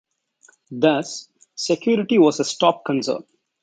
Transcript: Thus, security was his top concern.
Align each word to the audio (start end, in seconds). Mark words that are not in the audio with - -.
Thus, 0.71 1.29
security 1.53 2.17
was 2.17 2.39
his 2.39 2.55
top 2.57 2.85
concern. 2.85 3.23